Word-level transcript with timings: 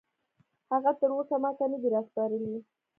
هغه 0.71 0.91
تراوسه 0.99 1.35
ماته 1.43 1.65
نه 1.71 1.77
دي 1.81 1.89
راسپارلي. 1.93 2.55